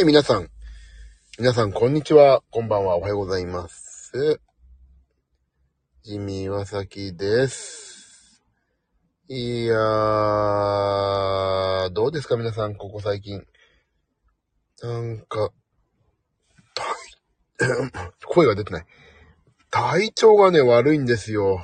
[0.00, 0.48] い、皆さん。
[1.38, 2.42] 皆さん、こんにちは。
[2.50, 2.96] こんばんは。
[2.96, 4.40] おはようございます。
[6.02, 8.42] ジミー・ワサキです。
[9.28, 9.80] いやー、
[11.90, 13.46] どうですか皆さん、ここ最近。
[14.82, 15.52] なんか、
[18.26, 18.86] 声が出てない。
[19.70, 21.62] 体調がね、悪いんですよ。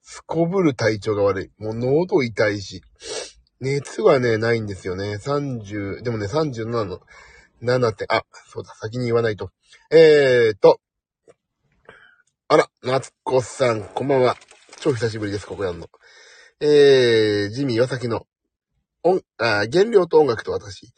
[0.00, 1.50] すこぶる体調が悪い。
[1.62, 2.82] もう喉痛いし。
[3.60, 5.16] 熱はね、ないんですよね。
[5.16, 7.00] 30、でもね、37の、
[7.62, 9.50] 7点、あ、そうだ、先に言わないと。
[9.90, 10.80] えーと、
[12.46, 14.36] あら、夏子さん、こんばんは。
[14.78, 15.88] 超久しぶりです、ここやんの。
[16.60, 18.26] えー、ジミー岩崎の、
[19.02, 20.92] 音、あ、原料と音楽と私。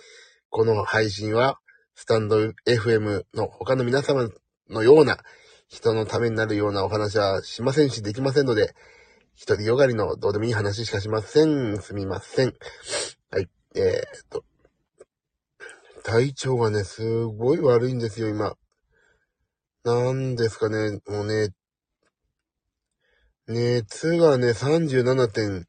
[0.51, 1.59] この配信は、
[1.95, 4.29] スタンド FM の他の皆様
[4.68, 5.18] のような、
[5.70, 8.74] 人のためになるようなお話はしませんし、できませんので、
[9.40, 11.80] 一人よがりのどうでもいい話しかしません。
[11.80, 12.52] すみません。
[13.30, 13.48] はい。
[13.74, 14.44] えー、っと。
[16.02, 18.54] 体調がね、すごい悪いんですよ、今。
[19.82, 21.54] なんですかね、もうね、
[23.48, 25.65] 熱がね、37.1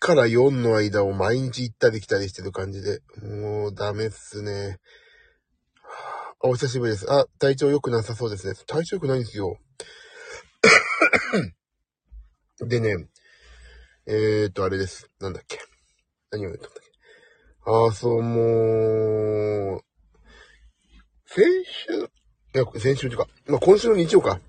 [0.00, 4.80] から4の間を毎日行ったり来たりしてる感じで、もうダメっすね。
[6.42, 7.06] あお久しぶりです。
[7.08, 8.54] あ、体調良くなさそうですね。
[8.66, 9.58] 体調良くないんですよ。
[12.66, 13.08] でね、
[14.06, 15.10] えーと、あれです。
[15.20, 15.58] なんだっけ。
[16.30, 16.90] 何を言ったんだっけ。
[17.64, 19.82] ああ、そう、もう、
[21.26, 21.92] 先週、
[22.54, 24.40] いや、先週というか、まあ、今週の日曜か。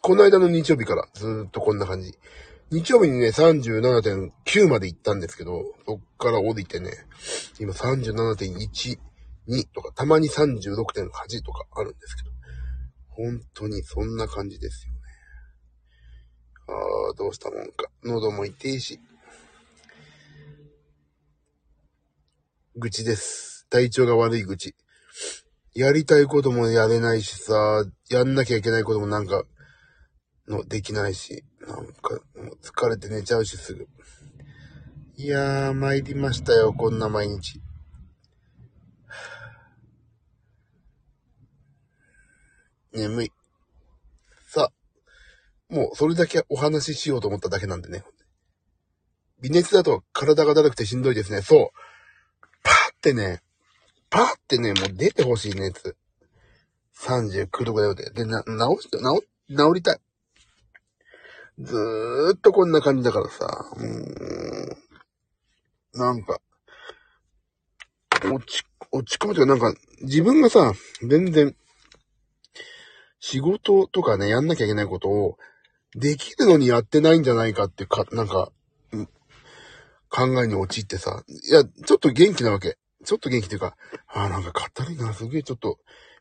[0.00, 2.14] この間の日曜日からずっとこんな感じ。
[2.70, 6.90] 日曜日にね、37.9まで行ったんですけど、そっから降りてね、
[7.60, 8.98] 今37.1、
[9.48, 12.30] 2とか、たまに36.8とかあるんですけど、
[13.08, 14.91] 本当にそんな感じですよ。
[16.68, 17.90] ああ、どうしたもんか。
[18.04, 19.00] 喉も痛いし。
[22.76, 23.66] 愚痴です。
[23.68, 24.74] 体調が悪い愚痴。
[25.74, 29.44] やりたいこともやれないしさ、やんなきゃいけないこともなんか、
[30.48, 33.88] の、できないし、なんか、もう疲れて寝ちゃうしすぐ。
[35.16, 37.60] いやー、参りましたよ、こんな毎日。
[42.92, 43.32] 眠い。
[45.72, 48.04] もうそれだけお話ししようと思っただけなんでね。
[49.40, 51.40] 微熱だと体がだるくてしんどいですね。
[51.40, 51.70] そう。
[52.62, 53.40] パーってね、
[54.10, 55.96] パーってね、もう出てほしい熱。
[56.94, 58.10] 39度ぐらいで。
[58.10, 58.50] で、な、治
[58.82, 58.98] し、治、
[59.48, 60.00] 治りたい。
[61.58, 63.46] ずーっとこんな感じだからさ、
[63.76, 63.86] うー
[65.98, 66.00] ん。
[66.00, 66.38] なんか、
[68.30, 71.56] 落ち、落ち込むというか、なんか、自分がさ、全然、
[73.18, 75.38] 仕事とかね、やんなきゃいけないことを、
[75.94, 78.50] できるのにやってないんじゃないかってか、なんか、
[80.08, 82.76] 考えに陥ってさ、いや、ちょっと元気なわけ。
[83.04, 83.76] ちょっと元気っていうか、
[84.08, 85.78] ああ、なんかかったるいな、すげえちょっと、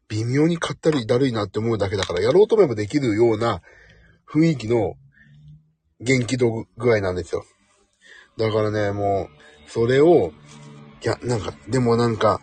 [0.08, 3.62] 微妙にかったりだるいなって思うだけだから、やろうと思えばできるような
[4.30, 4.96] 雰囲気の
[6.00, 7.44] 元気度具合なんですよ。
[8.38, 9.30] だからね、も
[9.68, 10.32] う、それを、
[11.04, 12.42] いや、なんか、でもなんか、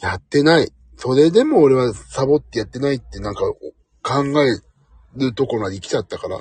[0.00, 0.72] やってない。
[0.96, 3.42] それでも俺はサボってやってないってなんか
[4.02, 4.60] 考え
[5.16, 6.40] るとこまで来ちゃったから、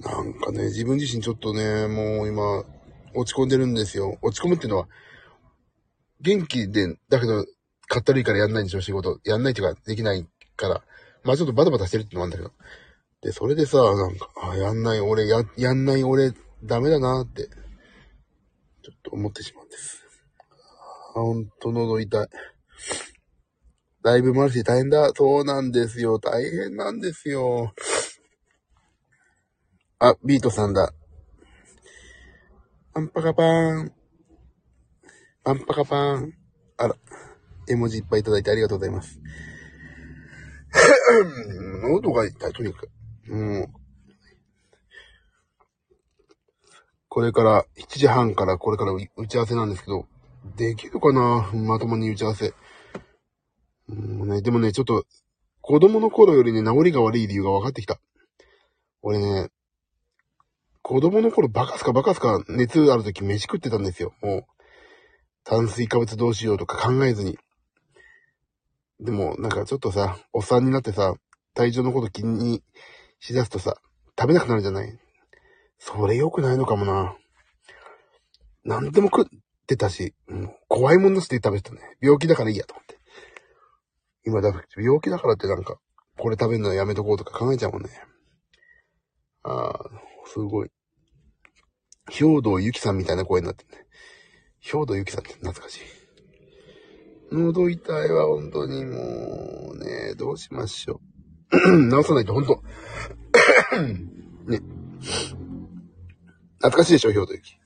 [0.00, 2.64] なんかね、自分自身ちょっとね、もう今、
[3.14, 4.18] 落ち込んでるんですよ。
[4.22, 4.88] 落ち込むっていうのは、
[6.20, 7.44] 元気で、だけど、
[7.86, 9.20] かったるいからやんないんでしょ、仕事。
[9.24, 10.82] やんないっていうか、できないから。
[11.22, 12.64] まあちょっとバタバタしてるってのもあるんだけど。
[13.22, 17.46] で、それでさ、なんか、あ、やんない俺、や、やんない俺、ダメだなって、
[18.82, 20.04] ちょっと思ってしまうんです。
[21.16, 22.26] あ、ほんと喉痛い。
[24.04, 25.12] ライブもあるし大変だ。
[25.16, 26.18] そうなんですよ。
[26.18, 27.72] 大変なんですよ。
[29.98, 30.92] あ、ビートさんだ。
[32.92, 33.92] パンパカパーン。
[35.42, 36.34] パンパカパーン。
[36.76, 36.96] あら、
[37.66, 39.18] 絵文字いっぱいいただいてありがとうございます。
[41.90, 42.90] 喉が痛い、とにかく。
[43.32, 43.68] もう、
[47.08, 50.06] これから、7時半からこれから打ち合わせなんですけど、
[50.56, 51.50] できるかな？
[51.54, 52.52] まともに打ち合わせ。
[54.22, 55.04] うね、でもね、ちょっと、
[55.60, 57.98] 子供の頃よりね、治りが悪い理由が分かってきた。
[59.02, 59.48] 俺ね、
[60.82, 64.12] 子供の頃バカすかバカすか熱ある時飯食ってたんですよ。
[64.20, 64.44] もう、
[65.44, 67.38] 炭水化物どうしようとか考えずに。
[69.00, 71.14] でも、なんかちょっとさ、おっさんになってさ、
[71.54, 72.62] 体調のこと気に
[73.20, 73.76] しだすとさ、
[74.18, 74.98] 食べなくなるじゃない
[75.78, 77.16] それ良くないのかもな。
[78.64, 79.24] 何でも食っ
[79.66, 81.96] てたし、う怖いもんなしで食べてたね。
[82.00, 82.93] 病気だからいいやと思って。
[84.26, 85.78] 今だ、病気だからってなんか、
[86.16, 87.90] これ食べるのやめとこうとか考えちゃうもんね。
[89.42, 89.90] ああ、
[90.26, 90.70] すごい。
[92.10, 93.86] 兵道ゆきさんみたいな声になってるね。
[94.60, 95.80] 兵道ゆきさんって懐かしい。
[97.32, 101.00] 喉痛いは本当にもうね、どうしましょ
[101.52, 101.86] う。
[101.88, 102.62] 直さないと本当。
[104.50, 104.60] ね。
[106.58, 107.58] 懐かしいでしょ、兵と雪。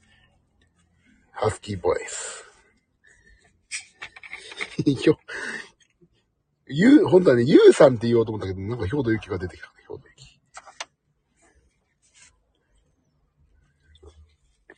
[1.31, 2.45] ハスキーボイス。
[6.69, 9.73] ゆう、本当はね、ゆうさんって言おうと思ったけど、なんか兵と雪が出てきた。
[9.81, 10.41] 兵と雪。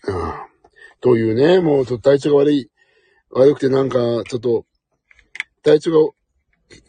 [0.09, 0.33] うん。
[1.01, 2.71] というね、もうちょっと体調が悪い、
[3.31, 3.99] 悪くてなんか、
[4.29, 4.67] ちょっと、
[5.63, 6.13] 体調が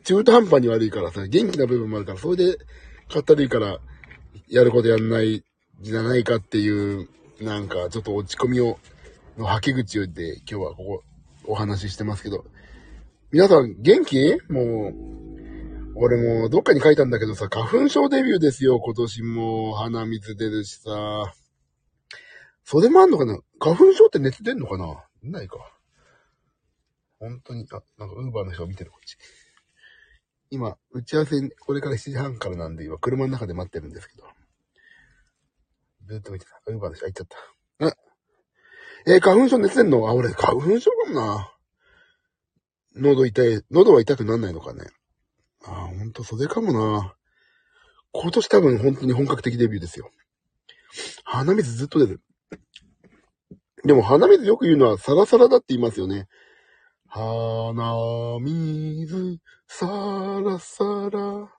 [0.03, 2.57] 中途半端に悪いからさ、元気な部分もあるから、それで、
[3.09, 3.79] かったるいから、
[4.47, 5.43] やることやんない
[5.81, 7.09] じゃないかっていう、
[7.41, 8.77] なんか、ちょっと落ち込みを、
[9.37, 11.03] の吐き口をで、今日はここ、
[11.45, 12.45] お話ししてますけど。
[13.33, 14.41] 皆さん、元気？
[14.49, 14.93] もう、
[15.95, 19.73] 俺もどっかに書いたんだけどさ、花粉症デビューですよ、今年も。
[19.75, 21.33] 鼻水出るしさ。
[22.65, 23.39] それもあんのかな？
[23.57, 25.05] 花粉症って熱出んのかな？
[25.23, 25.59] ないか。
[27.19, 29.15] 本当に、あ、なんかウーバーの人見てる、こっち。
[30.49, 34.25] 今、打ち合わせ、これから7時半からなんで、今、車の中で待ってるんですけど。
[36.07, 36.59] ずっと見てた。
[36.67, 37.95] ウーバーの人、入っちゃった。
[39.07, 40.09] え、花粉症熱出んの？
[40.09, 41.53] あ、俺、花粉症かもな。
[42.95, 44.83] 喉痛い、喉は痛くなんないのかね。
[45.63, 47.15] ああ、ほんと、それかもな。
[48.13, 50.11] 今年多分本当に本格的デビューですよ。
[51.23, 52.21] 鼻水ずっと出る。
[53.83, 56.27] でも鼻水よく言うのはサラサラだって言いますよね。
[57.07, 59.87] 鼻水、さ
[60.43, 61.49] らさら。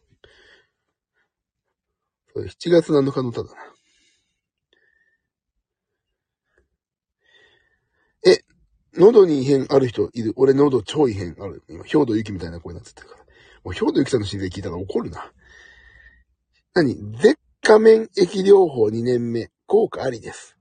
[2.35, 3.57] 7月7日の歌だな。
[8.25, 8.39] え、
[8.99, 11.63] 喉に異変ある人いる俺喉超異変ある。
[11.69, 13.21] 今、兵道ゆきみたいな声になってるから。
[13.65, 15.33] もう兵道ゆきさんの知り合い聞いたら怒るな。
[16.75, 16.97] 何？
[17.19, 19.51] 舌下面液療法2年目。
[19.67, 20.59] 効果ありです。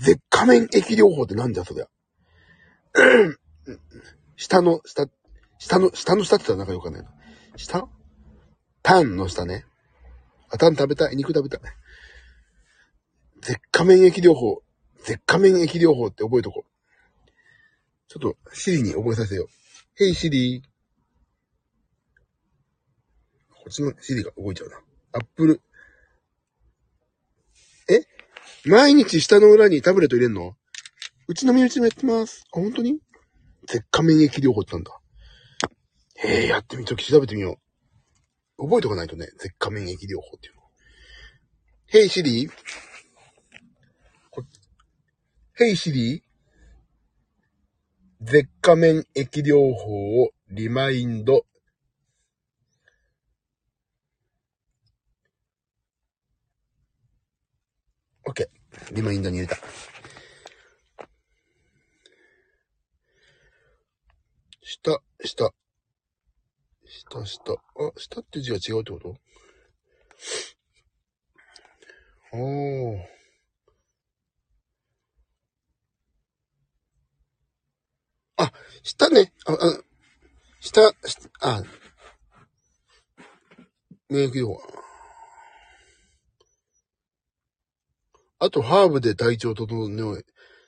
[0.00, 1.86] 舌下面液療法ってなんじゃそりゃ。
[4.36, 5.06] 下の、下、
[5.58, 7.10] 下の、下の下って言ったらなんかよくわかんないな。
[7.56, 7.88] 下
[8.82, 9.64] タンの下ね。
[10.50, 11.16] あ、タン食べたい。
[11.16, 11.60] 肉食べたい。
[13.42, 14.62] 舌下面液療法。
[15.04, 16.71] 舌下面液療法って覚えとこう。
[18.12, 19.46] ちょっと、シリに覚えさせよう。
[19.94, 20.62] ヘイシリ
[23.48, 24.76] こっちのシリが動いちゃうな。
[25.12, 25.62] アップル。
[27.88, 28.02] え？
[28.68, 30.54] 毎日下の裏にタブレット入れんの？
[31.26, 32.44] うちの身内もやってます。
[32.52, 33.00] あ、本当に？
[33.66, 35.00] 舌下免疫療法ってなんだ。
[36.16, 37.56] へえ、やってみとき調べてみよ
[38.58, 38.64] う。
[38.66, 40.62] 覚えとかないとね、舌下免疫療法っていうの。
[41.86, 42.50] ヘイシリー
[45.54, 46.31] ヘイシリー
[48.24, 51.44] 舌下免疫療法をリマインド。
[58.24, 58.94] オッケー。
[58.94, 59.56] リマインドに入れた。
[64.62, 65.52] 下、下。
[66.86, 67.52] 下、下。
[67.52, 69.16] あ、下って字が違うってこと？
[72.34, 73.12] おー。
[78.38, 78.50] あ、
[78.82, 79.32] 下ね。
[79.46, 79.56] あ、あ、
[80.60, 81.62] 下、下、あ、
[84.08, 84.60] 免疫療法。
[88.40, 90.24] あと、ハーブで体調を整え、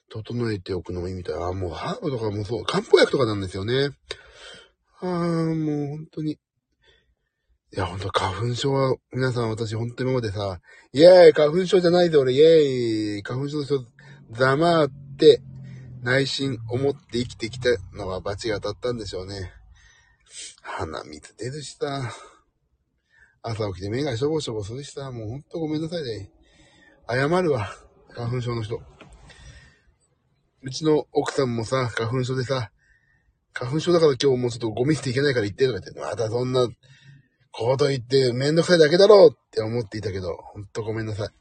[0.08, 1.34] 整えておくのもいいみたい。
[1.34, 3.90] あ、もうハーブとかもそう、漢方薬とかなんですよね。
[5.00, 6.32] ああ、もう本当に。
[6.32, 6.38] い
[7.72, 10.60] や、本当花粉症は、皆さん私本当に今までさ、
[10.92, 13.84] イェーイ花粉症じゃないで俺、イェーイ花粉症の人、
[14.30, 15.42] ざまって、
[16.04, 19.54] 内心思って生きてきたのは罰が当たったんでしょうね。
[20.60, 22.12] 鼻水出るしさ、
[23.40, 26.30] 朝起きて目がしょぼしょぼするしさ、もうほんとごめんなさいね。
[27.08, 27.70] 謝るわ、
[28.10, 28.82] 花粉症の人。
[30.60, 32.70] うちの奥さんもさ、花粉症でさ、
[33.54, 36.68] 花粉症だから今日もうちょっとゴミ捨ていけないから言ってとか言って、またそんな
[37.50, 41.28] こと言ってめんどくさいだけだろうって思っていたけど、ほんとごめんなさい。
[41.28, 41.32] か、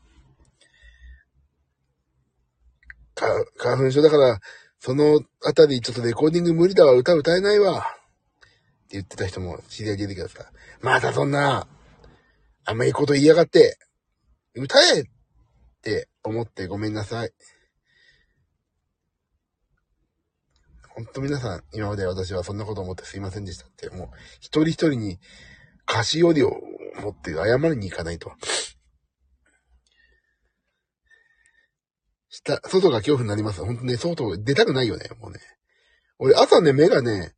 [3.58, 4.40] 花粉症だから、
[4.80, 7.80] そのあたりちょっとレコーディング無理だわ、歌歌えないわ。
[7.80, 7.82] っ
[8.88, 10.46] て言ってた人も知り合い出てきたさ、
[10.82, 11.68] またそんな、
[12.66, 13.78] あんまいこと言いやがって、
[14.56, 15.04] 歌えっ
[15.82, 17.32] て思ってごめんなさい。
[20.90, 24.08] ほんと皆さん、今まで私はそんなこと思ってすいませんでしたって、もう、
[24.40, 25.18] 一人一人に
[25.86, 26.62] 菓子折りを
[27.02, 28.32] 持って謝りに行かないと。
[32.34, 33.64] 下、外が恐怖になります。
[33.64, 35.40] ほんとね、外出たくないよね、もうね。
[36.18, 37.34] 俺、朝ね、目がね、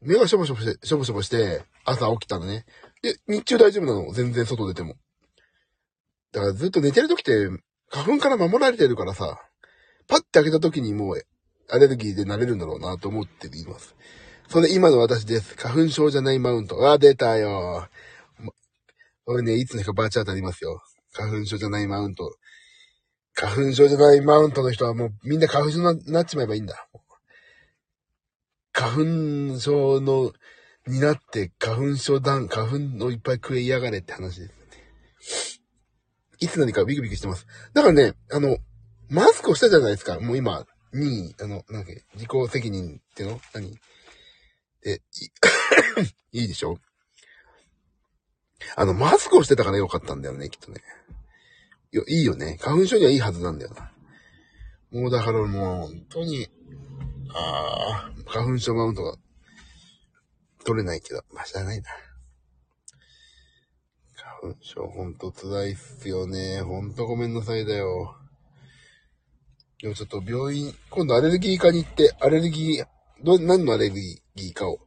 [0.00, 2.64] 目がしょぼしょぼして、しょぼしょぼして、朝起きたのね。
[3.02, 4.10] で、日中大丈夫なの。
[4.12, 4.96] 全然外出ても。
[6.32, 7.48] だからずっと寝てる時って、
[7.90, 9.38] 花粉から守られてるからさ、
[10.08, 11.22] パッて開けた時にもう、
[11.70, 13.94] アレルギーでなれるんだろうなと思っています。
[14.48, 15.54] それ今の私です。
[15.56, 16.90] 花粉症じゃないマウント。
[16.90, 17.88] あ、出たよ。
[19.26, 20.82] 俺ね、いつの日かバーチャー当たりますよ。
[21.12, 22.34] 花粉症じゃないマウント。
[23.34, 26.88] 花粉症じゃないマウントの人はもうみんな花粉症になっちまえばいいんだ。
[28.72, 30.32] 花粉症の、
[30.86, 35.64] になって花粉症団、花粉をいっぱい食えやがれって話ですね。
[36.40, 37.46] いつ何かビクビクしてます。
[37.72, 38.58] だからね、あの、
[39.08, 40.20] マスクをしたじゃないですか。
[40.20, 43.40] もう今、に、あの、なんだっけ、自己責任っての？
[43.52, 43.76] 何？
[44.86, 44.98] え、い
[46.40, 46.78] いいでしょ？
[48.76, 50.82] あの、マスクをしてたからよかったんだよね、きっとね。
[51.94, 52.58] いや、いいよね。
[52.60, 53.92] 花粉症にはいいはずなんだよな。
[54.90, 56.48] もうだからもう、本当に、
[57.32, 59.16] ああ、花粉症マウントが
[60.64, 61.88] 取れないけど、まあ、しゃあないな。
[64.40, 66.62] 花粉症ほんと辛いっすよね。
[66.62, 68.16] ほんとごめんなさいだよ。
[69.80, 72.86] でもちょっと病院、今度アレルギー科に行って、アレルギー、
[73.22, 74.80] ど、何のアレルギーかを、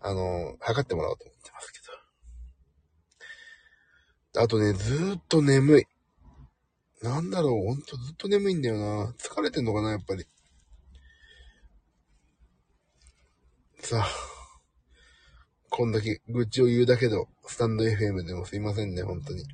[0.00, 1.78] あの、測ってもらおうと思ってますけ
[4.34, 4.42] ど。
[4.42, 5.86] あとね、ずーっと眠い。
[7.02, 9.14] なんだろう、ほんとずっと眠いんだよな。
[9.18, 10.26] 疲れてんのかな、やっぱり。
[13.78, 14.08] さあ、
[15.70, 19.44] こんだけ愚痴を言うだけど、スタンド FM でもすいませんね、本当に。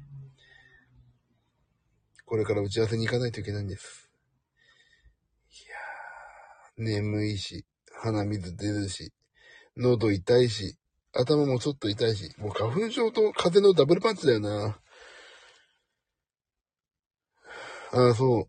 [2.24, 4.10] これから打ち合わせに行かないといけないんです。
[5.50, 7.64] いやー、眠いし、
[8.02, 9.12] 鼻水出るし、
[9.76, 10.76] 喉痛いし、
[11.12, 14.80] 頭もちょっと痛いし、もう花粉症と風邪のダブルパンチだよな。
[17.92, 18.48] ああ、そ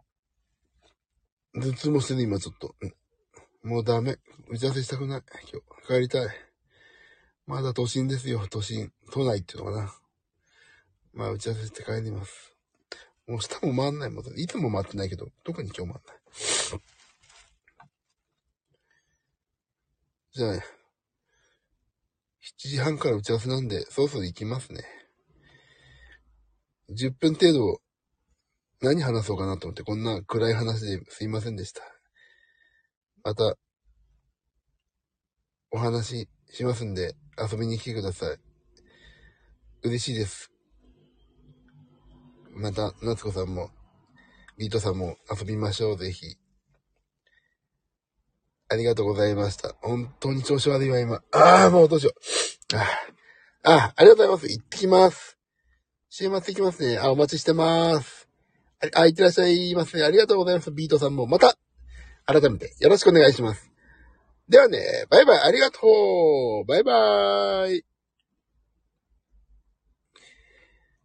[1.53, 1.61] う。
[1.61, 2.75] 頭痛もしてる今ちょっと。
[3.63, 4.17] もうダメ。
[4.49, 5.21] 打ち合わせしたくない。
[5.51, 5.87] 今日。
[5.87, 6.27] 帰りたい。
[7.45, 8.47] まだ都心ですよ。
[8.49, 8.91] 都心。
[9.11, 9.93] 都内っていうのかな。
[11.13, 12.53] まあ打ち合わせして帰ります。
[13.27, 14.25] もう下も回んないもん。
[14.39, 16.17] いつも回ってないけど、特に今日回んない。
[20.31, 20.63] じゃあ、ね
[22.59, 24.83] 7時半から打ち合わせなんで、そろそろ行きますね。
[26.91, 27.81] 10分程度、
[28.81, 31.81] 何話そうかなと思って、こんな暗い話ですいませんでした。
[33.23, 33.55] また、
[35.71, 38.37] お話しますんで、遊びに来てください。
[39.83, 40.51] 嬉しいです。
[42.51, 43.71] また、夏子さんも、
[44.57, 46.37] ビートさんも遊びましょう、ぜひ。
[48.69, 49.75] ありがとうございました。
[49.81, 51.21] 本当に調子悪いわ、今。
[51.31, 52.11] ああ、もうどうしよ
[52.73, 52.75] う。
[52.75, 52.85] あ、
[53.63, 54.59] あありがとうございます。
[54.59, 55.37] 行ってきます。
[56.09, 56.97] 週末行きますね。
[56.99, 58.16] あ、お待ちしてます。
[58.93, 60.03] あ、いってらっしゃいますね。
[60.03, 60.71] ありがとうございます。
[60.71, 61.25] ビートさんも。
[61.25, 61.57] また、
[62.25, 63.71] 改めてよろしくお願いします。
[64.49, 65.79] ではね、バイバイ、ありがと
[66.63, 67.85] うバイバーイ